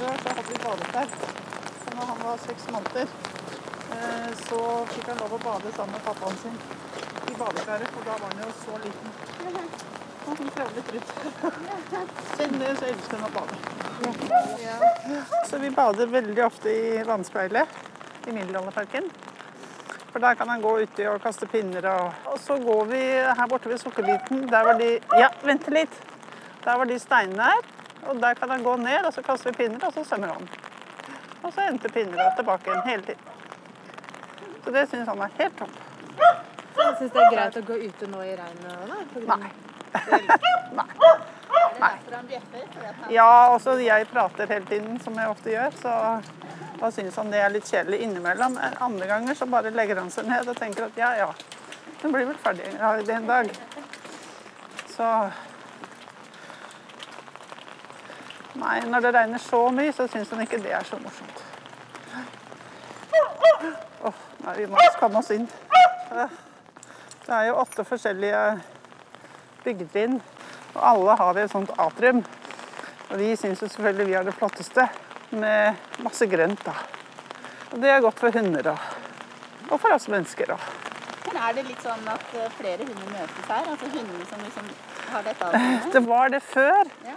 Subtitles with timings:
[0.00, 1.08] Før så hadde vi badekar.
[1.86, 3.06] Og når han var seks måneder,
[3.94, 4.60] eh, så
[4.92, 6.54] fikk han lov å bade sammen med pappaen sin
[7.28, 9.08] i badekaret, for da var han jo så liten.
[10.20, 10.36] Han
[10.76, 11.12] litt rundt.
[12.36, 13.54] Siden det så elsker han å bade.
[15.48, 19.08] Så vi bader veldig ofte i vannspeilet i Middelalderparken.
[20.12, 21.88] For der kan han gå uti og kaste pinner.
[21.94, 23.02] Og, og så går vi
[23.40, 24.44] her borte ved Sukkerbiten.
[24.52, 26.00] Der var de Ja, vent litt!
[26.64, 27.79] Der var de steinene her.
[28.08, 30.48] Og der kan han gå ned, og så kaster vi pinner, og så svømmer han.
[31.42, 33.24] Og så henter pinner tilbake igjen hele tiden.
[34.64, 35.78] Så det syns han er helt topp.
[36.20, 38.98] Han jeg syns det er greit å gå ute nå i regnet da?
[39.34, 39.50] Nei.
[40.78, 40.88] Nei.
[41.80, 41.92] Nei.
[43.10, 45.94] Ja, også jeg prater hele tiden, som jeg ofte gjør, så
[46.80, 48.58] da syns han det er litt kjedelig innimellom.
[48.80, 51.30] Andre ganger så bare legger han seg ned og tenker at ja, ja,
[52.02, 53.50] den blir vel ferdig ja, en dag.
[54.92, 55.08] Så
[58.60, 61.44] Nei, når det regner så mye, så syns han ikke det er så morsomt.
[64.04, 65.46] Oh, nei, vi må komme oss inn.
[66.10, 68.42] Det er jo åtte forskjellige
[69.64, 70.18] byggetrinn,
[70.74, 72.22] og alle har vi et sånt atrium.
[73.10, 74.88] Og vi syns jo selvfølgelig vi har det flotteste,
[75.30, 76.74] med masse grønt, da.
[77.70, 78.86] Og det er godt for hunder og,
[79.70, 80.64] og for oss mennesker òg.
[81.28, 83.68] Men er det litt sånn at eh, flere hunder møtes her?
[83.70, 84.70] Altså hundene som liksom
[85.12, 85.92] har dette avkommet?
[85.94, 86.90] Det var det før.
[87.06, 87.14] Ja.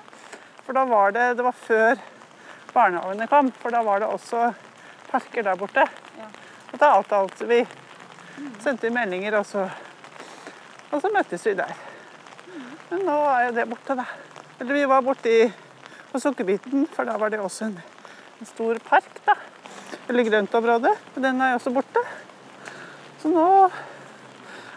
[0.66, 2.00] For da var det, det var før
[2.74, 3.52] barnehagene kom.
[3.60, 4.52] For da var det også
[5.12, 5.86] parker der borte.
[6.18, 6.28] Ja.
[6.72, 7.42] Og da alt, alt.
[7.50, 7.60] Vi
[8.64, 9.68] sendte vi meldinger, og så,
[10.90, 11.74] og så møttes vi der.
[12.90, 14.06] Men nå er jo det borte, da.
[14.60, 15.36] Eller vi var borte
[16.12, 17.80] på Sukkerbiten, for da var det også en,
[18.40, 19.36] en stor park, da.
[20.08, 20.94] Eller grøntområde.
[21.16, 22.04] Den er jo også borte.
[23.22, 23.48] Så nå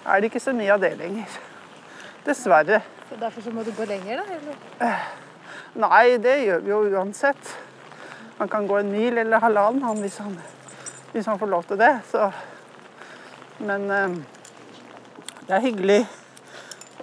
[0.06, 1.38] er det ikke så mye av det lenger.
[2.26, 2.82] Dessverre.
[3.08, 4.36] Så derfor så må du gå lenger, da?
[4.36, 5.24] Eller?
[5.76, 7.50] Nei, det gjør vi jo uansett.
[8.38, 10.38] Han kan gå en mil eller halvannen han, hvis, han,
[11.12, 11.92] hvis han får lov til det.
[12.08, 12.30] Så.
[13.58, 14.16] Men eh,
[15.48, 15.98] det er hyggelig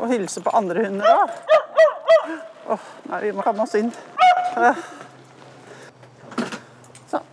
[0.01, 1.29] å hilse på andre hunder òg.
[2.73, 3.93] Oh, nei, vi må komme oss inn.
[7.11, 7.27] Sånn.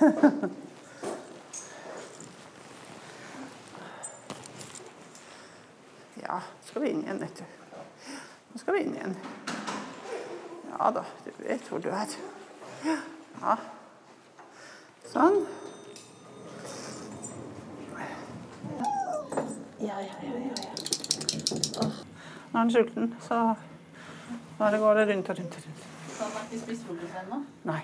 [6.20, 7.59] Ja, skal vi inn igjen, vet du.
[8.52, 9.16] Nå skal vi inn igjen.
[10.70, 12.14] Ja da, du vet hvor du er.
[12.84, 13.56] Ja.
[15.10, 15.42] Sånn.
[19.80, 20.50] Ja, ja, ja, ja.
[20.50, 20.70] ja.
[21.84, 22.00] Åh.
[22.50, 23.38] Nå er han sulten, så
[24.58, 25.86] nå går det rundt og rundt og rundt.
[26.10, 27.40] Så han har ikke spist frokost ennå?
[27.70, 27.82] Nei.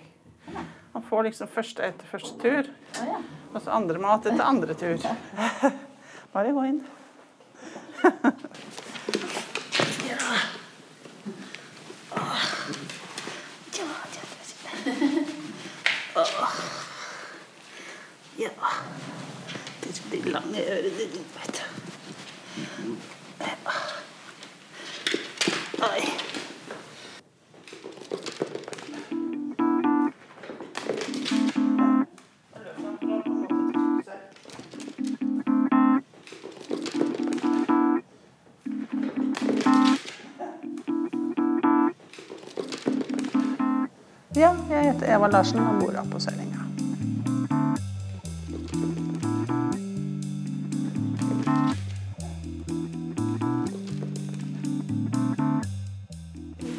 [0.96, 2.68] Han får liksom første etter første tur,
[3.52, 5.06] og så andre mat etter andre tur.
[6.34, 6.82] Bare gå inn.
[44.36, 46.60] Ja, jeg heter Eva Larsen og bor på Søllinga.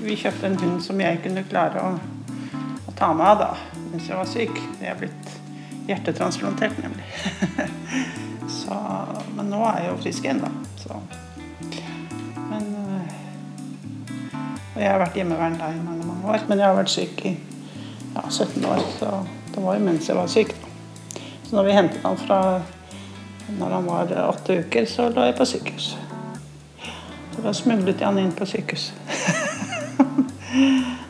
[0.03, 3.49] Vi kjøpte en hund som jeg kunne klare å, å ta meg av da,
[3.87, 4.61] mens jeg var syk.
[4.77, 5.33] Jeg er blitt
[5.89, 7.09] hjertetransplantert, nemlig.
[8.59, 8.77] så,
[9.33, 10.53] men nå er jeg jo frisk igjen, da.
[10.85, 11.01] Så.
[12.53, 13.19] Men øh,
[14.77, 16.45] Og jeg har vært hjemmeværende i mange, mange år.
[16.45, 17.37] Men jeg har vært syk i
[18.29, 19.11] 17 år, så
[19.53, 20.55] det var jo mens jeg var syk.
[20.61, 21.21] da.
[21.47, 22.41] Så når vi hentet han fra
[23.59, 25.97] når han var åtte uker, så lå jeg på sykehus.
[27.35, 28.91] Så da smuglet jeg han inn på sykehus.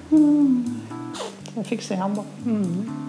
[0.07, 0.21] Så
[1.57, 2.23] jeg fikk se han da.
[2.45, 3.07] Mm.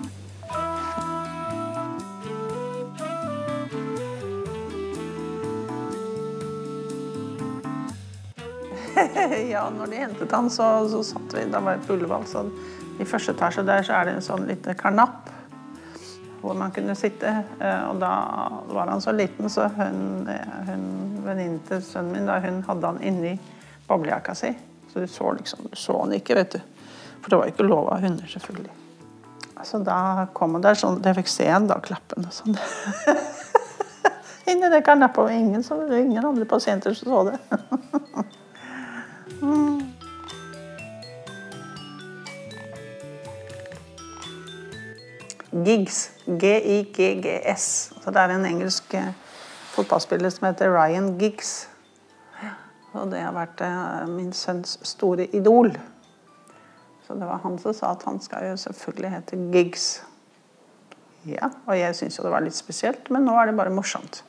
[9.52, 12.49] ja, når de hentet han, så, så satt vi Da var jeg på Ullevål, så
[12.98, 15.28] i første etasje der så er det en sånn liten karnapp
[16.40, 17.26] hvor man kunne sitte.
[17.60, 18.10] Eh, Og da
[18.70, 20.28] var han så liten, så hun,
[20.68, 20.84] hun
[21.24, 23.34] venninnen til sønnen min, da, hun hadde han inni
[23.88, 24.52] boblejakka si.
[24.92, 26.60] Så du så liksom, du så han ikke, vet du.
[27.22, 28.74] For det var ikke lov av hunder, selvfølgelig.
[29.66, 32.54] Så da kom han der sånn, jeg fikk se han da klappen og sånn.
[34.48, 35.64] Inni det karnappet, og ingen,
[35.98, 37.38] ingen andre pasienter som så det.
[45.50, 46.10] Giggs.
[46.26, 47.66] G-i-g-g-s.
[48.02, 49.12] Så det er en engelsk eh,
[49.74, 51.68] fotballspiller som heter Ryan Giggs.
[52.96, 55.72] Og det har vært eh, min sønns store idol.
[57.06, 59.88] Så det var han som sa at han skal jo selvfølgelig hete Giggs.
[61.28, 64.22] Ja, og jeg syns jo det var litt spesielt, men nå er det bare morsomt.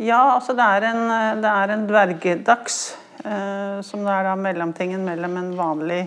[0.00, 1.02] Ja, altså det er en,
[1.42, 2.78] det er en dvergedags,
[3.22, 6.02] eh, som det er da mellomtingen mellom en vanlig,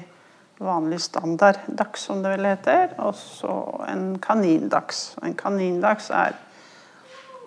[0.57, 3.54] vanlig standard dachs, som det vel heter, og så
[3.88, 5.15] en kanindachs.
[5.24, 6.36] En kanindachs er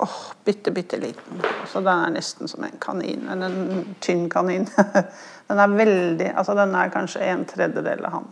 [0.01, 1.43] åh, bitte, bitte liten.
[1.69, 4.69] Så den er nesten som en kanin, men en tynn kanin.
[5.51, 8.27] Den er veldig, altså den er kanskje en tredjedel av han.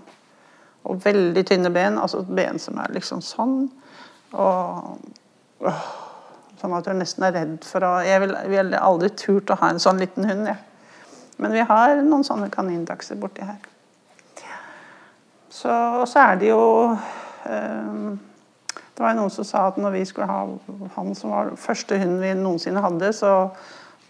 [0.86, 3.56] Og veldig tynne ben, altså ben som er liksom sånn.
[4.38, 5.88] Og åh,
[6.58, 9.70] Sånn at du nesten er redd for å Jeg ville vil aldri turt å ha
[9.70, 10.58] en sånn liten hund, jeg.
[11.38, 13.60] Men vi har noen sånne kanindachser borti her.
[15.58, 16.62] Så, og så er det jo
[17.50, 18.14] eh,
[18.68, 20.44] Det var jo noen som sa at når vi skulle ha
[20.94, 23.32] han som var første hunden vi noensinne hadde, så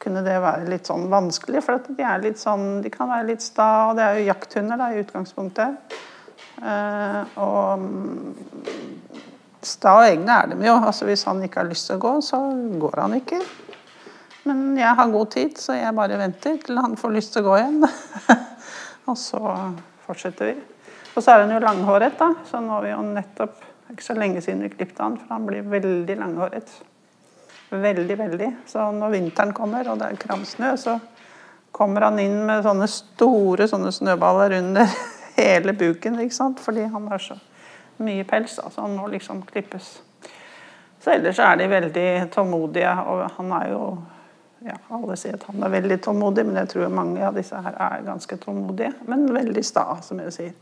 [0.00, 1.62] kunne det være litt sånn vanskelig.
[1.65, 4.81] For de er litt sånn De kan være litt sta, og det er jo jakthunder
[4.81, 5.99] da, i utgangspunktet.
[6.59, 7.85] Eh, og
[9.69, 10.77] sta og egne er de jo.
[10.79, 12.41] Altså Hvis han ikke har lyst til å gå, så
[12.81, 13.43] går han ikke.
[14.49, 17.50] Men jeg har god tid, så jeg bare venter til han får lyst til å
[17.50, 17.85] gå igjen.
[19.11, 19.43] og så
[20.06, 20.78] fortsetter vi.
[21.19, 22.29] Og så er han jo langhåret, da.
[22.47, 25.47] Så nå har vi jo nettopp ikke så lenge siden vi klippet han, for han
[25.49, 26.70] blir veldig langhåret.
[27.70, 28.50] Veldig, veldig.
[28.70, 30.94] Så når vinteren kommer, og det er kramsnø, så
[31.75, 34.94] kommer han inn med sånne store sånne snøballer under
[35.41, 36.62] hele buken, ikke sant?
[36.62, 37.35] fordi han har så
[38.06, 38.61] mye pels.
[38.62, 39.97] Altså han må liksom klippes.
[41.03, 43.82] Så ellers er de veldig tålmodige, og han er jo
[44.67, 47.75] ja, Alle sier at han er veldig tålmodig, men jeg tror mange av disse her
[47.75, 48.94] er ganske tålmodige.
[49.11, 50.55] Men veldig sta, som jeg sier.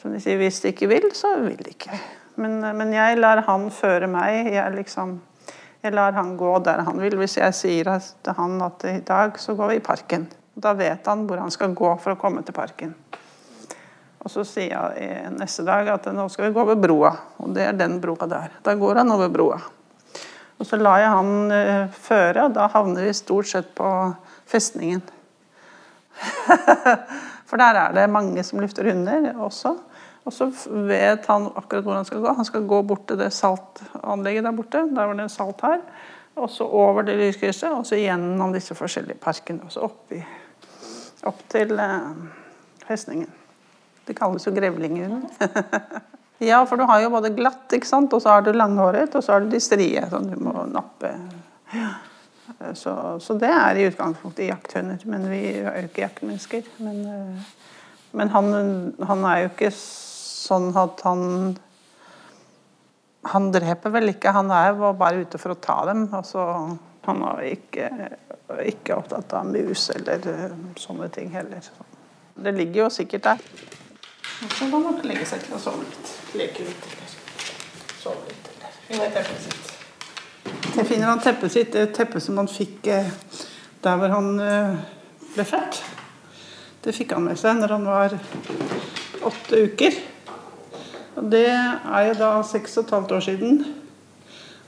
[0.00, 1.96] Som de sier, hvis de ikke vil, så vil de ikke.
[2.40, 4.52] Men, men jeg lar han føre meg.
[4.52, 5.16] Jeg liksom
[5.86, 7.14] jeg lar han gå der han vil.
[7.20, 10.26] Hvis jeg sier til han at i dag så går vi i parken,
[10.56, 12.94] da vet han hvor han skal gå for å komme til parken.
[14.26, 17.68] Og så sier jeg neste dag at nå skal vi gå over broa, og det
[17.68, 18.56] er den broa der.
[18.66, 19.60] Da går han over broa.
[20.56, 23.90] Og så lar jeg han uh, føre, og da havner vi stort sett på
[24.50, 25.04] festningen.
[27.46, 29.76] For der er det mange som lufter hunder også.
[30.26, 32.32] Og så vet han akkurat hvor han skal gå.
[32.34, 34.82] Han skal gå bort til det saltanlegget der borte.
[34.90, 35.78] Der var det salt her.
[36.36, 39.64] Og så over det lyskrysset, og så gjennom disse forskjellige parkene.
[39.64, 40.12] Og så opp,
[41.30, 42.10] opp til eh,
[42.88, 43.30] festningen.
[44.06, 45.24] Det kalles jo grevlinghunden.
[46.50, 48.12] ja, for du har jo både glatt, ikke sant?
[48.12, 51.14] og så har du langhåret, og så har du de strie som du må nappe.
[52.74, 55.04] Så, så, det er i utgangspunktet jakthunder.
[55.10, 56.66] Men vi er jo ikke jaktmennesker.
[56.82, 57.04] Men,
[58.16, 58.50] men han,
[59.06, 61.22] han, er jo ikke sånn at han
[63.26, 66.04] Han dreper vel ikke, han er bare ute for å ta dem.
[66.14, 66.44] Altså,
[67.08, 67.88] han er ikke,
[68.70, 71.66] ikke opptatt av mus eller sånne ting heller.
[72.36, 73.44] Det ligger jo sikkert der.
[74.46, 76.12] Så da må man legge seg til å sove litt.
[76.38, 77.14] Leke litt eller
[78.02, 78.52] sove litt.
[78.52, 78.76] Eller.
[78.86, 79.65] Finne vet.
[80.76, 83.06] Jeg finner han teppet sitt, det teppet som han fikk eh,
[83.80, 84.74] der hvor han eh,
[85.32, 85.78] ble født.
[86.84, 88.16] Det fikk han med seg når han var
[89.24, 89.96] åtte uker.
[91.16, 93.64] Og det er jo da seks og et halvt år siden.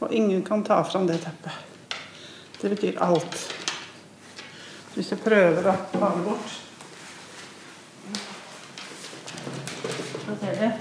[0.01, 1.61] Og ingen kan ta fram det teppet.
[2.63, 3.39] Det betyr alt.
[4.97, 6.57] Hvis jeg prøver å ta det bort
[10.25, 10.73] Så ser dere.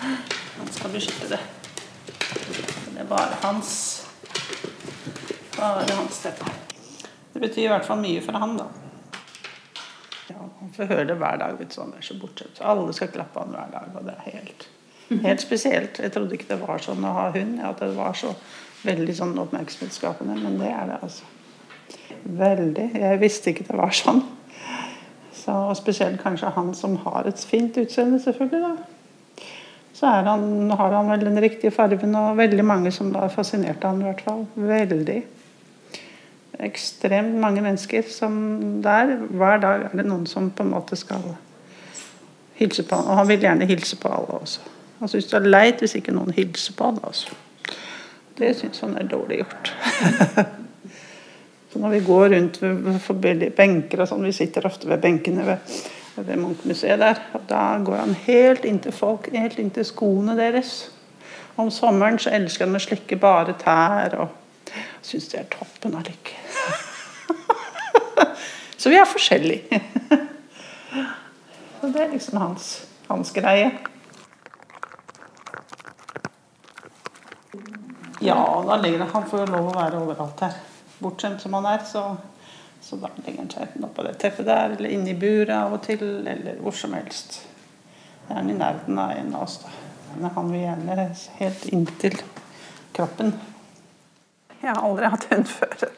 [0.00, 1.44] Han skal beskytte det.
[2.88, 3.89] Det er bare hans
[5.60, 6.44] Bare hans teppe.
[7.32, 8.66] Det betyr i hvert fall mye for han, da.
[10.30, 11.58] Ja, han får høre det hver dag.
[11.58, 12.60] Vet du, sånn, er så bortsett.
[12.64, 13.90] Alle skal klappe han hver dag.
[13.98, 14.64] Og det er helt,
[15.26, 16.00] helt spesielt.
[16.00, 17.58] Jeg trodde ikke det var sånn å ha hund.
[17.66, 18.32] At det var så
[18.86, 20.38] veldig sånn oppmerksomhetsskapende.
[20.40, 21.28] Men det er det, altså.
[22.40, 22.86] Veldig.
[23.02, 24.22] Jeg visste ikke det var sånn.
[25.34, 28.62] Så, og spesielt kanskje han som har et fint utseende, selvfølgelig.
[28.64, 29.50] da.
[30.00, 34.00] Så han, har han vel den riktige fargen, og veldig mange som da fascinerte han
[34.00, 34.46] i hvert fall.
[34.56, 35.20] Veldig
[36.64, 38.34] ekstremt mange mennesker som
[38.84, 41.22] der Hver dag er det noen som på en måte skal
[42.60, 43.08] hilse på han.
[43.08, 44.60] Og han vil gjerne hilse på alle også.
[45.00, 46.98] Han syns det er leit hvis ikke noen hilser på han.
[47.08, 47.36] Også.
[48.38, 49.72] Det syns han er dårlig gjort.
[51.72, 55.74] så når vi går rundt ved benker og sånn, vi sitter ofte ved benkene ved,
[56.20, 60.90] ved Munchmuseet der, og da går han helt inntil folk, helt inntil skoene deres.
[61.60, 64.36] Om sommeren så elsker han å slikke bare tær og
[65.04, 66.39] syns det er toppen av lykke.
[68.80, 69.80] Så vi er forskjellige.
[71.80, 72.68] Så det er liksom hans,
[73.06, 73.70] hans greie.
[78.20, 80.56] Ja, da legger han, får jo lov å være overalt her.
[81.00, 82.06] Bortskjemt som han er, så,
[82.80, 85.76] så da legger han seg enten oppå det teppet der, eller inni i buret av
[85.76, 87.42] og til, eller hvor som helst.
[88.24, 89.76] Det er han i nærheten av en av oss, da.
[90.14, 91.08] Men han vil gjerne
[91.42, 92.16] helt inntil
[92.96, 93.36] kroppen.
[94.56, 95.90] Jeg har aldri hatt hund før.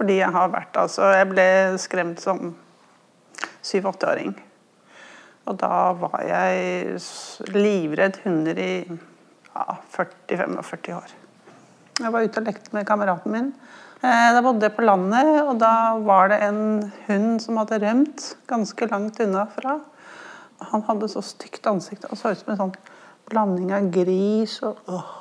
[0.00, 2.54] Fordi jeg har vært altså Jeg ble skremt som
[3.60, 4.32] syv-åtteåring.
[5.44, 6.96] Og da var jeg
[7.52, 11.12] livredd hunder i ja, 40-45 år.
[12.00, 13.52] Jeg var ute og lekte med kameraten min.
[14.00, 16.62] Eh, Da bodde jeg på landet, og da var det en
[17.08, 19.76] hund som hadde rømt ganske langt unna fra.
[20.72, 22.76] Han hadde så stygt ansikt og så ut som en sånn
[23.28, 25.19] blanding av gris og åh.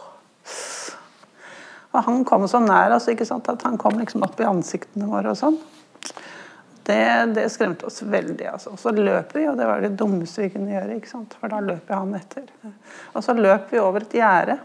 [1.91, 5.09] Og han kom så nær oss ikke sant, at han kom liksom opp i ansiktene
[5.09, 5.57] våre og sånn.
[6.89, 7.01] Det,
[7.35, 8.45] det skremte oss veldig.
[8.49, 8.75] altså.
[8.77, 10.97] Så løp vi, og det var det dummeste vi kunne gjøre.
[10.97, 11.35] ikke sant?
[11.37, 12.47] For da løp han etter.
[13.13, 14.57] Og så løp vi over et gjerde.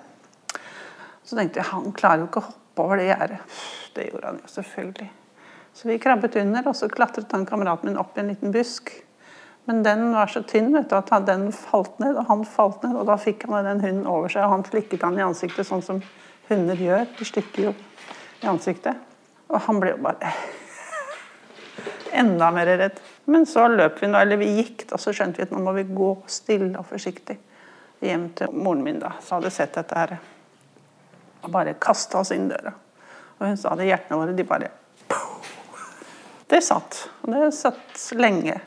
[1.25, 3.41] Så tenkte jeg han klarer jo ikke å hoppe over det gjerdet.
[3.97, 5.11] Det gjorde han jo selvfølgelig.
[5.75, 8.93] Så vi krabbet under, og så klatret han kameraten min opp i en liten busk.
[9.65, 12.97] Men den var så tynn vet du, at den falt ned, og han falt ned.
[13.01, 15.85] Og da fikk han den hunden over seg, og han flikket han i ansiktet sånn
[15.85, 16.03] som
[16.49, 17.07] hunder gjør.
[17.19, 17.73] De stikker jo
[18.43, 19.01] i ansiktet.
[19.49, 20.33] Og han ble jo bare
[22.21, 23.01] enda mer redd.
[23.31, 25.73] Men så løp vi nå, eller vi gikk, da, så skjønte vi at nå må
[25.77, 27.39] vi gå stille og forsiktig
[28.05, 30.17] hjem til moren min, da, som hadde sett dette her.
[31.45, 32.75] Og bare kasta oss inn døra.
[33.39, 34.71] Og hun sa det, hjertene våre, de bare
[36.51, 37.07] Det satt.
[37.23, 38.59] Og det satt lenge.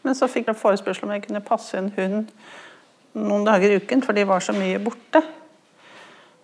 [0.00, 2.32] Men så fikk jeg forespørsel om jeg kunne passe en hund
[3.20, 5.22] noen dager i uken, for de var så mye borte.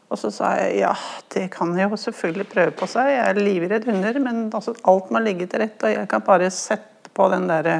[0.06, 0.92] Og så sa jeg ja,
[1.34, 3.10] det kan jeg jo selvfølgelig prøve på seg.
[3.10, 6.52] Jeg er livredd hunder, men altså, alt må ligge til rette, og jeg kan bare
[6.54, 7.70] sette på den der,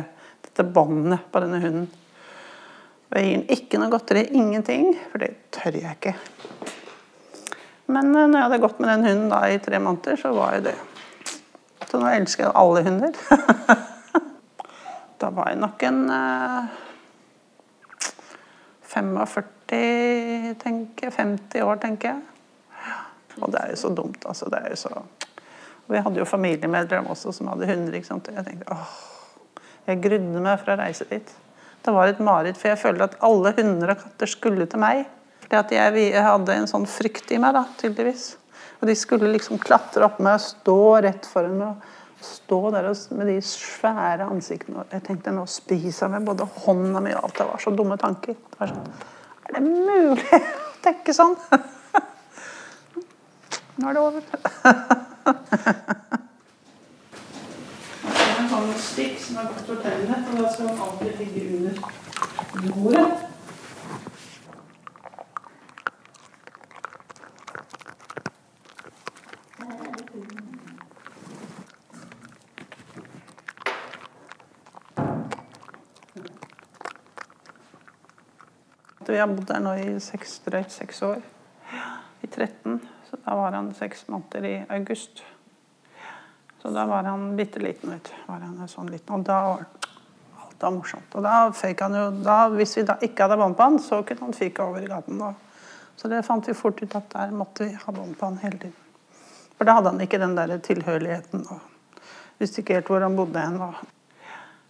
[0.46, 1.86] dette båndet på denne hunden.
[3.06, 6.16] Og jeg gir den ikke noe godteri, ingenting, for det tør jeg ikke.
[7.86, 10.56] Men eh, når jeg hadde gått med den hunden da i tre måneder, så var
[10.56, 10.74] jeg det.
[11.86, 13.20] Så nå elsker jeg alle hunder.
[15.22, 16.74] da var jeg nok en eh,
[18.96, 21.14] 45, tenker jeg.
[21.14, 22.22] 50 år, tenker jeg.
[23.42, 24.48] Og det er jo så dumt, altså.
[24.52, 24.94] Det er jo så
[25.86, 27.94] Vi hadde jo familiemedlem også som hadde hunder.
[27.94, 28.28] ikke sant?
[28.28, 28.94] Og jeg tenkte åh,
[29.86, 31.28] jeg grudde meg for å reise dit.
[31.86, 35.04] Det var et mareritt, for jeg følte at alle hunder og katter skulle til meg.
[35.44, 38.32] Fordi at jeg, jeg hadde en sånn frykt i meg, da, tydeligvis.
[38.80, 41.92] Og de skulle liksom klatre opp meg og stå rett foran meg.
[42.22, 44.78] Stå der med de svære ansiktene.
[44.80, 47.38] Og jeg tenkte nå spiser jeg med både hånda mi og alt.
[47.38, 48.34] Det var så dumme tanker.
[48.34, 48.86] Det var sånn,
[49.46, 50.40] er det mulig å
[50.84, 51.36] tenke sånn?
[53.76, 54.22] Nå er det over.
[58.46, 61.74] en sånn stikk som er gått for tennene, og da skal man alltid ligge under
[62.72, 63.35] bordet.
[79.06, 81.22] Vi har bodd der nå i seks, drøyt seks år.
[82.22, 82.80] I 13.
[83.10, 85.22] Så da var han seks måneder i august.
[86.62, 88.66] Så da var han bitte liten, vet du.
[88.66, 89.14] Sånn liten.
[89.14, 89.66] Og da var
[90.42, 91.14] alt var morsomt.
[91.14, 94.02] Og da føyk han jo da, Hvis vi da ikke hadde bånd på han, så
[94.02, 95.18] kunne han fyke over gaten.
[95.18, 95.34] da.
[95.96, 98.58] Så det fant vi fort ut at der måtte vi ha bånd på han hele
[98.58, 98.74] tiden.
[99.56, 101.46] For da hadde han ikke den der tilhørigheten.
[101.50, 101.60] og
[102.38, 103.60] Visste ikke helt hvor han bodde hen.
[103.60, 103.74] og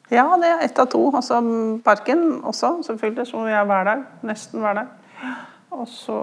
[0.09, 1.03] ja, det er ett av to.
[1.17, 1.41] Altså
[1.85, 4.05] parken også, selvfølgelig, som vi er hver dag.
[4.27, 4.93] Nesten hver dag.
[5.77, 6.17] Og så,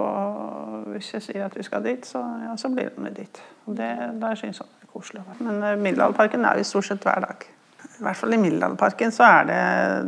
[0.90, 3.42] hvis jeg sier at vi skal dit, så, ja, så blir det med dit.
[3.66, 3.90] Og det,
[4.22, 5.24] da syns han det er koselig.
[5.38, 7.44] Men uh, Middelalderparken er vi stort sett hver dag.
[7.84, 9.60] I hvert fall i Middelalderparken så er det,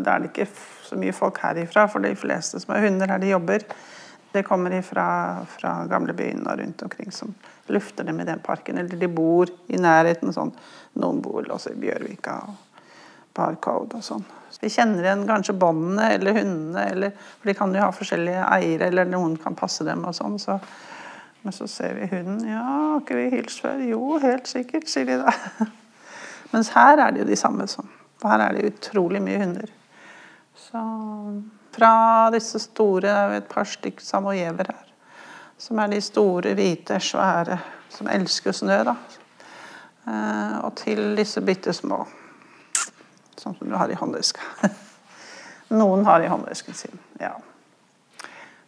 [0.02, 0.48] det er ikke
[0.86, 3.66] så mye folk herifra, for de fleste som er hunder her, de jobber.
[4.32, 5.06] Det kommer ifra,
[5.52, 7.34] fra gamlebyen og rundt omkring som
[7.72, 8.80] lufter dem i den parken.
[8.80, 10.32] Eller de bor i nærheten.
[10.34, 10.52] sånn.
[10.96, 12.40] Noen bor også i Bjørvika.
[12.48, 12.65] og
[13.36, 14.24] barcode og sånn.
[14.60, 18.88] Vi kjenner igjen kanskje båndene eller hundene, eller, for de kan jo ha forskjellige eiere,
[18.88, 20.38] eller noen kan passe dem og sånn.
[20.40, 20.56] Så,
[21.42, 22.40] men så ser vi hunden.
[22.48, 23.82] Ja, har ikke vi hilst før?
[23.84, 25.34] Jo, helt sikkert, sier de da.
[26.54, 27.90] Mens her er det jo de samme sånn.
[28.24, 29.72] Her er det utrolig mye hunder.
[30.56, 30.82] Så
[31.76, 31.94] fra
[32.32, 34.84] disse store, et par stykk samoyever her,
[35.60, 37.58] som er de store, hvite, svære,
[37.92, 38.96] som elsker snø, da.
[40.06, 42.04] Eh, og til disse bitte små
[43.46, 44.42] sånn som du har i håndveska.
[45.78, 47.36] Noen har i håndvesken sin, ja.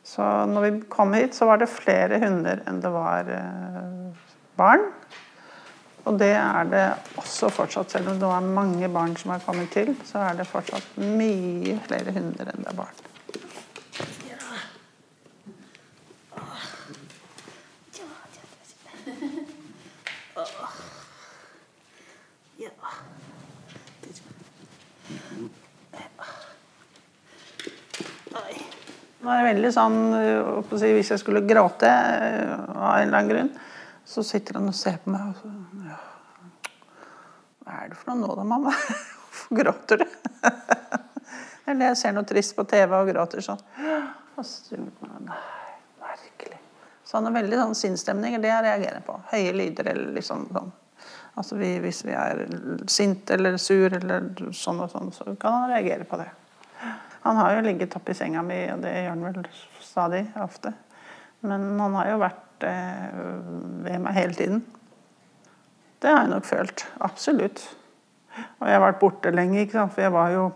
[0.08, 4.86] Så når vi kom hit, så var det flere hunder enn det var eh, barn.
[6.08, 6.84] Og det er det
[7.20, 7.92] også fortsatt.
[7.92, 11.76] Selv om det var mange barn som har kommet til, så er det fortsatt mye
[11.84, 13.04] flere hunder enn det er barn.
[29.28, 29.96] Nå er veldig sånn
[30.80, 33.50] si, Hvis jeg skulle gråte øh, av en eller annen grunn,
[34.08, 35.50] så sitter han og ser på meg og så
[35.84, 35.98] ja.
[37.60, 38.72] Hva er det for noe nå da, mamma?
[39.28, 40.06] Hvorfor gråter du?
[41.68, 43.60] Eller jeg ser noe trist på TV og gråter sånn.
[44.40, 45.42] Og så, nei,
[46.00, 46.56] merkelig.
[47.04, 48.40] Så han har veldig sånn sinnsstemninger.
[48.40, 49.18] Det jeg reagerer på.
[49.34, 50.72] Høye lyder eller liksom sånn.
[51.36, 52.46] Altså vi, Hvis vi er
[52.88, 56.30] sint eller sur eller sånn og sånn, så kan han reagere på det.
[57.24, 59.48] Han har jo ligget oppi senga mi, og det gjør han vel
[59.82, 60.72] stadig ofte.
[61.46, 63.18] Men han har jo vært eh,
[63.86, 64.62] ved meg hele tiden.
[65.98, 66.86] Det har jeg nok følt.
[67.02, 67.62] Absolutt.
[68.60, 69.94] Og jeg har vært borte lenge, ikke sant?
[69.94, 70.48] for jeg var jo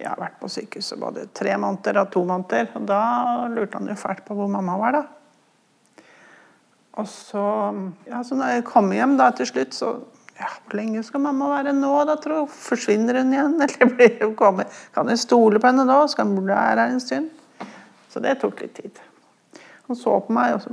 [0.00, 2.70] Jeg har vært på sykehuset både tre måneder og to måneder.
[2.78, 3.00] Og da
[3.52, 5.02] lurte han jo fælt på hvor mamma var, da.
[6.96, 7.42] Og så,
[8.08, 9.90] ja, så når jeg kom hjem da til slutt, så
[10.40, 12.46] ja, Hvor lenge skal mamma være nå, da, tro?
[12.48, 13.58] Forsvinner hun igjen?
[13.66, 14.72] Eller blir hun kommet?
[14.96, 16.00] Kan jeg stole på henne da?
[16.08, 17.28] Skal hun være her en stund?
[18.10, 19.02] Så det tok litt tid.
[19.86, 20.72] Han så på meg og så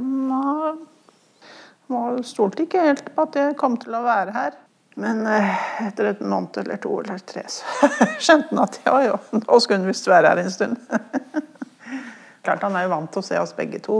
[2.27, 4.57] stolte ikke helt på at jeg kom til å være her.
[4.97, 7.89] Men eh, etter et måned eller to eller tre så
[8.23, 10.77] skjønte han at ja, jo, nå skulle hun visst være her en stund.
[12.45, 13.99] Klart Han er jo vant til å se oss begge to,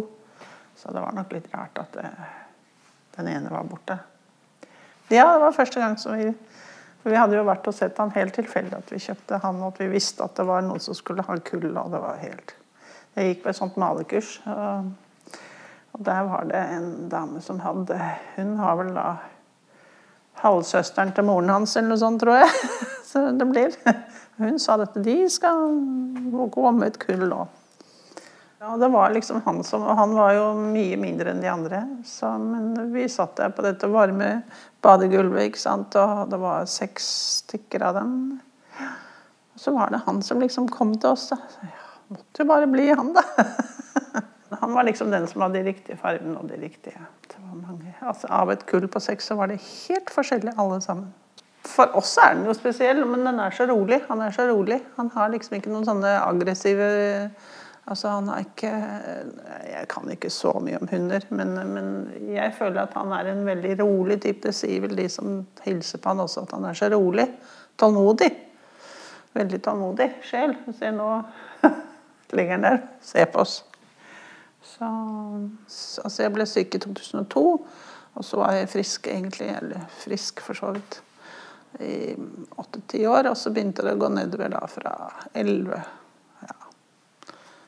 [0.77, 2.23] så det var nok litt rart at eh,
[3.19, 3.99] den ene var borte.
[5.07, 6.31] Ja, det var første gang som vi
[7.07, 9.69] for Vi hadde jo vært og sett han helt tilfeldig at vi kjøpte han, og
[9.69, 11.69] at vi visste at det var noen som skulle ha kull.
[11.69, 12.55] og det var helt...
[13.15, 14.89] Jeg gikk på et sånt malekurs, og,
[16.03, 17.95] der var det en dame som hadde
[18.35, 19.05] Hun har vel da
[20.43, 22.51] halvsøsteren til moren hans eller noe sånt, tror jeg.
[23.09, 23.73] Så det blir.
[24.37, 25.71] Hun sa at de skal
[26.53, 27.47] gå med et kull nå.
[28.67, 31.79] Ja, det var liksom han som Og han var jo mye mindre enn de andre.
[32.03, 34.41] Så, men vi satt der på dette varme
[34.83, 37.07] badegulvet, ikke sant, og det var seks
[37.45, 38.11] stykker av dem.
[39.55, 41.29] Og så var det han som liksom kom til oss.
[41.31, 41.77] ja,
[42.11, 43.23] måtte jo bare bli han, da.
[44.57, 46.95] Han var liksom den som hadde de riktige fargene og de riktige
[47.27, 47.91] det var mange.
[47.99, 51.11] Altså, Av et kull på seks så var det helt forskjellig alle sammen.
[51.67, 53.99] For oss er den jo spesiell, men den er så rolig.
[54.07, 54.79] Han er så rolig.
[54.95, 56.87] Han har liksom ikke noen sånne aggressive
[57.87, 58.71] Altså, han er ikke
[59.67, 61.87] Jeg kan ikke så mye om hunder, men, men,
[62.33, 64.43] jeg føler at han er en veldig rolig type.
[64.43, 67.27] Det sier vel de som hilser på han også, at han er så rolig.
[67.79, 68.29] Tålmodig.
[69.37, 70.55] Veldig tålmodig sjel.
[70.75, 71.09] Se nå
[72.35, 72.81] ligger han der.
[73.01, 73.61] Se på oss.
[74.67, 74.87] Så,
[76.03, 77.43] altså jeg ble syk i 2002,
[78.17, 80.99] og så var jeg frisk egentlig, eller frisk for så vidt,
[81.79, 82.17] i
[82.59, 83.29] åtte-ti år.
[83.31, 84.97] Og så begynte det å gå nedover da fra
[85.37, 85.79] elleve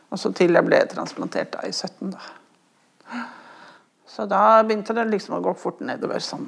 [0.10, 2.13] og så til jeg ble transplantert da i 17.
[2.13, 3.24] da.
[4.10, 6.48] Så da begynte det liksom å gå fort nedover sånn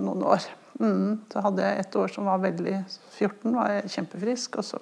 [0.00, 0.46] noen år.
[0.80, 1.20] Mm.
[1.30, 2.78] Så hadde jeg et år som var veldig
[3.18, 4.80] 14, var jeg kjempefrisk, og så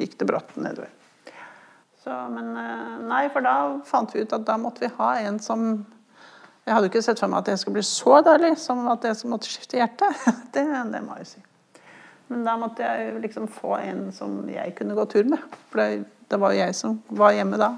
[0.00, 0.88] gikk det brått nedover.
[2.02, 5.38] Så, men eh, nei, for da fant vi ut at da måtte vi ha en
[5.42, 5.68] som
[6.66, 9.30] Jeg hadde ikke sett for meg at jeg skulle bli så dårlig som at jeg
[9.30, 10.08] måtte skifte hjerte.
[10.54, 11.45] Det, det må jeg si.
[12.28, 15.42] Men da måtte jeg liksom få en som jeg kunne gå tur med.
[15.70, 17.70] For det, det var jo jeg som var hjemme da.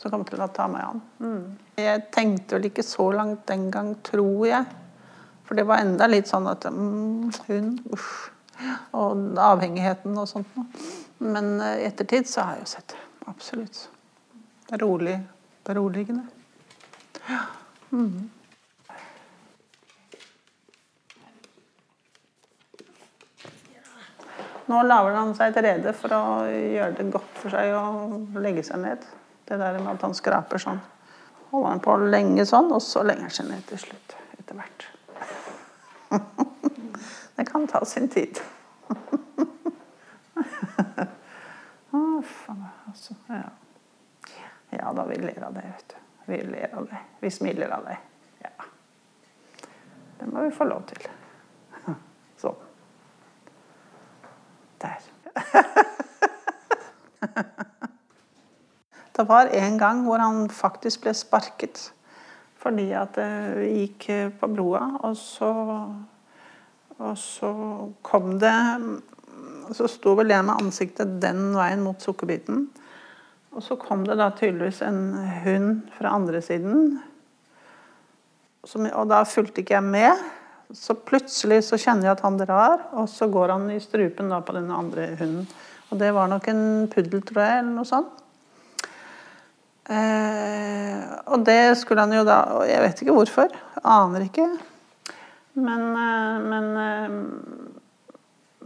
[0.00, 1.02] Som kom til å ta meg an.
[1.20, 1.44] Mm.
[1.78, 4.64] Jeg tenkte vel ikke så langt den gang, tror jeg.
[5.46, 8.10] For det var enda litt sånn at mm, hun uff.
[8.96, 10.66] Og avhengigheten og sånt noe.
[11.20, 13.00] Men eh, i ettertid så har jeg jo sett det.
[13.30, 13.80] Absolutt.
[14.80, 15.16] Rolig.
[15.66, 16.26] Beroligende.
[17.28, 17.44] Ja.
[17.92, 18.30] Mm.
[24.66, 28.62] Nå lager han seg til rede for å gjøre det godt for seg å legge
[28.66, 29.04] seg ned.
[29.48, 30.80] Det der med at han skraper sånn.
[31.50, 34.16] Holder han på lenge sånn, og så legger han seg ned til slutt.
[34.38, 34.80] Etter hvert.
[37.36, 38.40] det kan ta sin tid.
[42.90, 43.50] altså, ja.
[44.70, 45.96] ja da, vi ler av det, vet du.
[46.30, 46.98] Vi ler av det.
[47.20, 47.98] Vi smiler av det.
[48.38, 48.54] Ja.
[50.18, 51.08] Det må vi få lov til.
[52.38, 52.54] Sånn.
[54.80, 55.00] Der.
[59.20, 61.90] Det var en gang hvor han faktisk ble sparket
[62.60, 64.06] fordi at det gikk
[64.36, 65.50] på broa, og så
[67.00, 67.50] Og så
[68.04, 68.52] kom det
[69.72, 72.66] Så sto vel jeg med ansiktet den veien mot sukkerbiten.
[73.54, 76.98] Og så kom det da tydeligvis en hund fra andre siden.
[78.66, 80.24] Som, og da fulgte ikke jeg med.
[80.74, 84.42] Så plutselig så kjenner jeg at han drar, og så går han i strupen da
[84.42, 85.46] på den andre hunden.
[85.90, 88.19] Og det var nok en puddel, tror jeg, eller noe sånt.
[89.90, 90.98] Eh,
[91.30, 93.48] og det skulle han jo da Og jeg vet ikke hvorfor.
[93.82, 94.46] Aner ikke.
[95.58, 97.10] Men, eh, men, eh,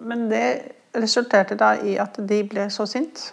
[0.05, 0.49] men det
[0.95, 3.33] resulterte da i at de ble så sint.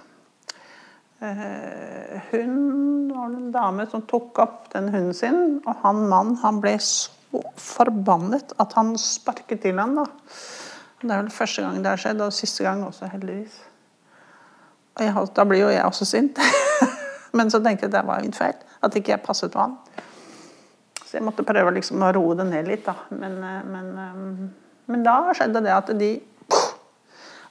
[1.21, 6.61] Eh, hun var en dame som tok opp den hunden sin, og han mann han
[6.63, 7.11] ble så
[7.59, 9.93] forbannet at han sparket til ham.
[9.99, 10.07] Da.
[11.01, 13.59] Det er vel første gang det har skjedd, og siste gang også, heldigvis.
[14.97, 16.41] Og jeg, da blir jo jeg også sint.
[17.31, 18.57] Men så tenkte jeg at det var min feil.
[18.83, 19.77] At ikke jeg passet på han.
[21.05, 22.85] Så jeg måtte prøve liksom å roe det ned litt.
[22.85, 22.95] Da.
[23.09, 26.11] Men, eh, men, eh, men da skjedde det at de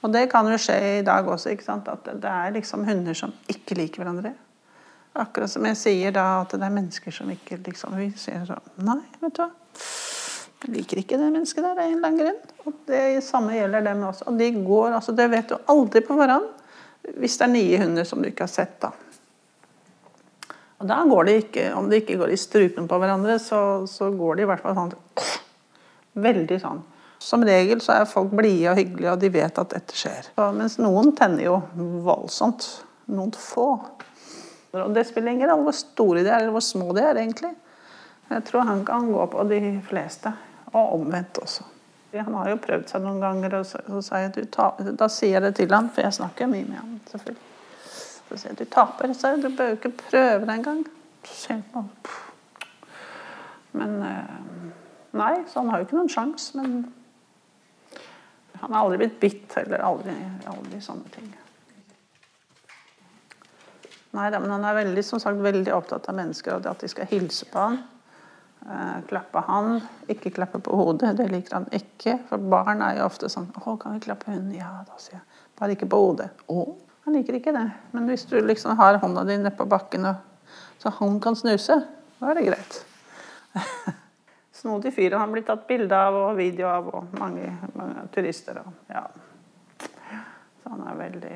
[0.01, 1.51] Og det kan jo skje i dag også.
[1.51, 1.87] ikke sant?
[1.87, 4.33] At det er liksom hunder som ikke liker hverandre.
[5.13, 8.87] Akkurat som jeg sier da at det er mennesker som ikke liksom Vi sier sånn
[8.87, 9.51] Nei, vet du hva.
[10.61, 12.41] Jeg liker ikke det mennesket der av en eller annen grunn.
[12.65, 14.27] Og det samme gjelder dem også.
[14.29, 16.49] Og de går, altså Det vet du aldri på forhånd.
[17.17, 18.79] Hvis det er nye hunder som du ikke har sett.
[18.81, 18.91] da.
[20.81, 24.09] Og da går de ikke, Om de ikke går i strupen på hverandre, så, så
[24.13, 24.95] går de i hvert fall sånn
[26.21, 26.81] Veldig sånn.
[27.21, 30.31] Som regel så er folk blide og hyggelige, og de vet at dette skjer.
[30.33, 31.59] Så, mens noen tenner jo
[32.03, 32.65] voldsomt.
[33.13, 33.67] Noen få.
[34.73, 37.53] Og Det spiller ingen rolle hvor store de er, eller hvor små de er, egentlig.
[38.31, 40.33] Jeg tror han kan gå på de fleste.
[40.73, 41.67] Og omvendt også.
[42.17, 45.37] Han har jo prøvd seg noen ganger, og så, så sier jeg, ta, da sier
[45.37, 47.50] jeg det til han, for jeg snakker mye med han, selvfølgelig.
[48.31, 50.85] Så sier du taper, så du bør jo ikke prøve det engang.
[53.75, 54.37] Men eh,
[55.11, 56.55] Nei, så han har jo ikke noen sjanse.
[56.55, 56.85] Men
[58.61, 60.13] han har aldri blitt bitt eller aldri,
[60.47, 61.31] aldri sånne ting.
[64.15, 66.91] Nei da, men han er veldig, som sagt, veldig opptatt av mennesker og at de
[66.91, 67.81] skal hilse på han.
[68.61, 71.17] Eh, klappe han, ikke klappe på hodet.
[71.19, 72.15] Det liker han ikke.
[72.29, 75.27] For barn er jo ofte sånn 'Å, kan vi klappe hunden?' Ja, da sier jeg.
[75.59, 76.29] Bare ikke på hodet.
[76.47, 76.65] Å,
[77.05, 77.65] han liker ikke det.
[77.91, 80.05] Men hvis du liksom har hånda di nedpå bakken,
[80.77, 81.79] så han kan snuse,
[82.19, 82.77] da er det greit.
[84.61, 85.17] Snodig fyr.
[85.17, 88.61] Han blir tatt bilde av og video av og mange, mange turister.
[88.61, 89.07] Og, ja.
[90.61, 91.35] Så han er veldig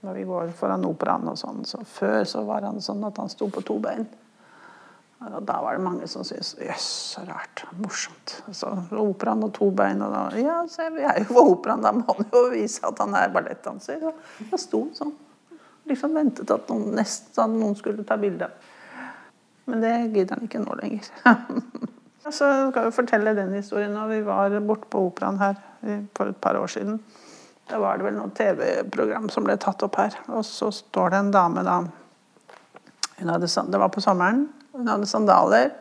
[0.00, 3.28] Når vi går foran operaen og sånn, så før så var han sånn at han
[3.28, 4.06] sto på to bein.
[5.20, 7.66] Og da var det mange som syntes jøss, så rart.
[7.76, 8.38] Morsomt.
[8.56, 10.00] Så operaen og to bein.
[10.00, 13.02] Og da, ja, se, vi er jo på operaen, da må han jo vise at
[13.02, 14.06] han er ballettdanser.
[14.08, 15.12] Og da sto sånn.
[15.90, 18.48] Liksom ventet at noen, nesten noen skulle ta bilde.
[19.68, 21.10] Men det gidder han ikke nå lenger.
[22.24, 23.92] så skal vi fortelle den historien.
[23.92, 25.60] Når vi var borte på operaen her
[26.16, 26.96] for et par år siden,
[27.68, 30.16] da var det vel noe TV-program som ble tatt opp her.
[30.32, 31.82] Og så står det en dame da
[33.20, 34.48] Det var på sommeren.
[34.80, 35.74] Hun hadde sandaler.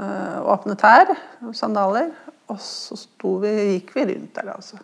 [0.00, 1.10] Øh, åpne tær,
[1.52, 2.08] sandaler.
[2.48, 2.96] Og så
[3.42, 4.54] vi, gikk vi rundt der.
[4.54, 4.80] altså.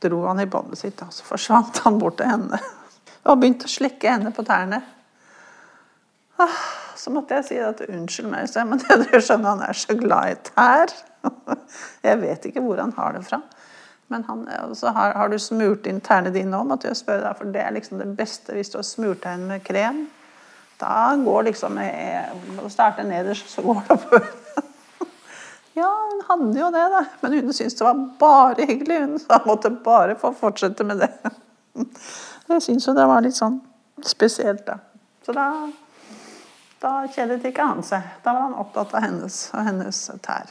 [0.00, 2.58] Dro han i båndet sitt, og så forsvant han bort til henne.
[3.28, 4.78] Og begynte å slikke henne på tærne.
[6.40, 6.56] Ah,
[6.96, 10.36] så måtte jeg si at unnskyld meg, men du skjønner han er så glad i
[10.48, 10.92] tær.
[12.06, 13.40] Jeg vet ikke hvor han har det fra.
[14.12, 17.38] Men han, altså, har, har, du smurt inn tærne dine nå, måtte jeg spørre deg,
[17.40, 20.04] for det er liksom det beste hvis du har smurt deg inn med krem
[20.80, 24.26] da går liksom Å starte nederst, så går det oppover.
[25.76, 27.02] Ja, hun hadde jo det, da.
[27.20, 28.96] Men hun syntes det var bare hyggelig.
[29.02, 31.10] Hun sa måtte bare få fortsette med det.
[32.48, 33.58] Jeg syns jo det var litt sånn
[34.00, 34.78] spesielt, da.
[35.26, 35.44] Så da,
[36.80, 38.08] da kjedet ikke han seg.
[38.24, 40.48] Da var han opptatt av hennes og hennes tær.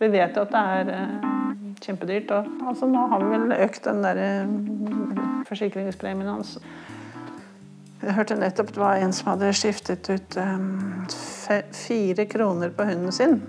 [0.00, 1.24] Vi vet jo at det er eh,
[1.84, 2.30] kjempedyrt.
[2.32, 4.54] Og, altså, nå har vi vel økt den der eh,
[5.48, 6.54] forsikringspremien hans.
[8.00, 11.02] Jeg hørte nettopp det var en som hadde skiftet ut um,
[11.76, 13.42] fire kroner på hunden sin.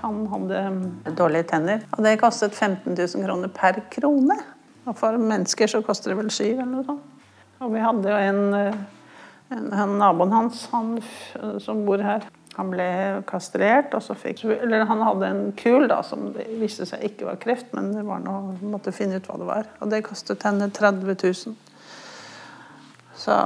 [0.00, 0.62] Han hadde
[1.18, 4.38] dårlige tenner, og det kostet 15 000 kroner per krone.
[4.88, 7.04] Og for mennesker så koster det vel syv eller noe sånt.
[7.60, 8.42] Og vi hadde jo en,
[9.52, 10.94] en, en naboen hans han,
[11.60, 12.24] som bor her.
[12.58, 12.88] Han ble
[13.28, 17.38] kastrert, og så fikk Eller han hadde en kul da, som viste seg ikke var
[17.42, 19.70] kreft, men det var noe, måtte finne ut hva det var.
[19.78, 21.54] Og det kostet henne 30 000.
[23.18, 23.38] Så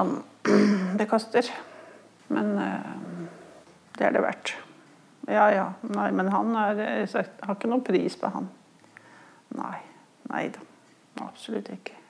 [0.99, 1.53] det koster.
[2.33, 3.29] Men uh,
[3.99, 4.57] det er det verdt.
[5.29, 5.69] Ja ja.
[5.93, 8.49] Nei, men han er, har ikke noen pris på han.
[9.59, 9.79] Nei.
[10.33, 10.65] Nei da.
[11.21, 12.02] Absolutt ikke.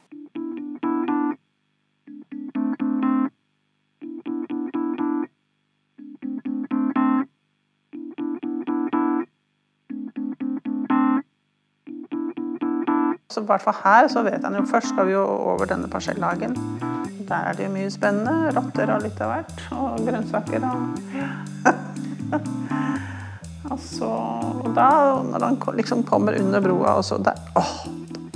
[13.43, 16.55] I hvert fall her så vet han jo Først skal vi jo over denne parsellhagen.
[17.29, 18.53] Der er det jo mye spennende.
[18.57, 19.65] Rotter og litt av hvert.
[19.75, 20.79] Og grønnsaker og
[23.73, 24.09] Og så
[24.65, 24.89] Og da,
[25.25, 27.75] når han liksom kommer under broa, og så der Åh,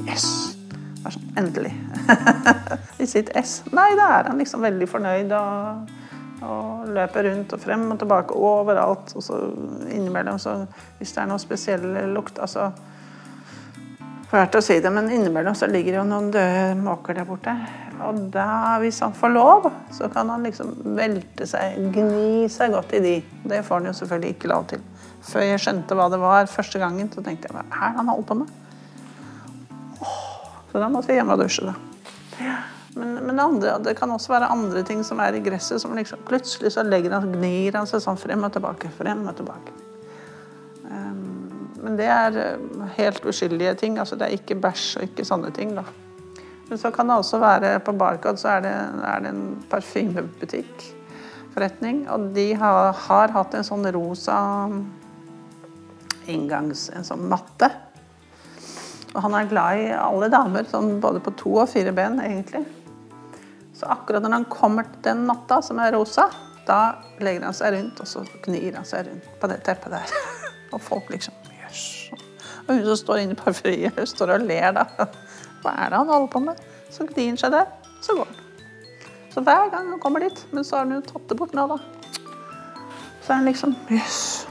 [0.08, 0.26] yes!
[0.66, 1.72] Det er sånn Endelig.
[3.02, 3.60] I sitt ess.
[3.76, 5.94] Nei, da er han liksom veldig fornøyd og
[6.46, 9.14] Og løper rundt og frem og tilbake overalt.
[9.16, 9.38] Og så
[9.90, 10.58] innimellom, så
[10.98, 12.70] hvis det er noe spesiell lukt altså
[14.36, 17.54] Fælt å si det, men innimellom så ligger det jo noen døde måker der borte.
[18.04, 22.92] Og da, hvis han får lov, så kan han liksom velte seg, gni seg godt
[22.98, 23.14] i de.
[23.48, 24.82] Det får han jo selvfølgelig ikke lov til.
[25.24, 28.12] Før jeg skjønte hva det var første gangen, så tenkte jeg hva er det han
[28.12, 28.52] holder på med?
[30.68, 32.52] Så da måtte jeg hjem og dusje, da.
[33.00, 35.80] Men, men andre, det kan også være andre ting som er i gresset.
[35.80, 39.40] som liksom, Plutselig så legger han, gnir han seg sånn frem og tilbake, frem og
[39.40, 39.85] tilbake.
[41.86, 43.98] Men det er eh, helt uskyldige ting.
[44.02, 45.76] altså Det er ikke bæsj og ikke sånne ting.
[45.76, 45.86] da.
[46.66, 48.74] Men så kan det også være på Barcode så er det,
[49.06, 50.86] er det en parfymebutikk.
[51.54, 54.36] Forretning, og de har, har hatt en sånn rosa
[56.26, 56.90] inngangs...
[56.90, 57.70] En sånn matte.
[59.14, 62.66] Og han er glad i alle damer, sånn både på to og fire ben, egentlig.
[63.76, 66.26] Så akkurat når han kommer til den matta som er rosa,
[66.66, 66.80] da
[67.22, 70.16] legger han seg rundt, og så gnir han seg rundt på det teppet der.
[70.74, 71.45] Og folk liksom.
[72.66, 74.86] Og hun som står inne i parfyriet, står og ler, da.
[75.62, 76.66] Hva er det han holder på med?
[76.90, 77.70] Så gnir han seg der,
[78.02, 78.42] så går han.
[79.34, 81.66] Så hver gang han kommer dit, men så har han jo tatt det bort nå,
[81.70, 81.78] da.
[83.22, 84.46] Så er han liksom Jøss.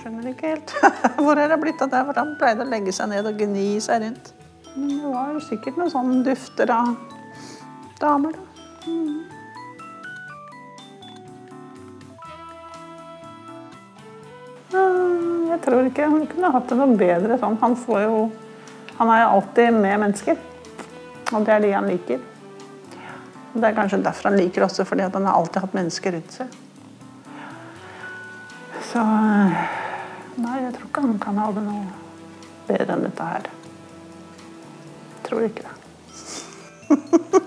[0.00, 0.74] Skjønner ikke helt.
[1.24, 2.02] Hvor er det blitt av det?
[2.08, 4.32] For han pleide å legge seg ned og gni seg rundt.
[4.74, 6.92] Men det var jo sikkert noen sånne dufter av
[8.02, 8.68] damer, da.
[8.86, 9.35] Mm.
[15.66, 17.58] Tror ikke han kunne hatt det noe bedre sånn.
[17.62, 18.26] Han jo
[18.96, 20.38] Han er jo alltid med mennesker.
[21.34, 22.20] Og det er de han liker.
[23.52, 26.32] Og Det er kanskje derfor han liker også, fordi han har alltid hatt mennesker rundt
[26.32, 26.46] seg.
[28.92, 29.02] Så
[30.36, 31.84] Nei, jeg tror ikke han kan ha det noe
[32.68, 33.48] bedre enn dette her.
[35.16, 37.40] Jeg tror ikke det.